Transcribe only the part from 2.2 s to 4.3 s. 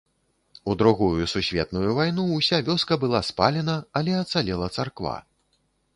ўся вёска была спалена, але